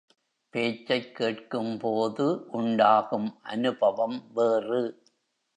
பேச்சைக் 0.53 1.15
கேட்கும்போது 1.15 2.45
உண்டாகும் 2.51 3.39
அநுபவம் 3.43 4.23
வேறு. 4.33 4.81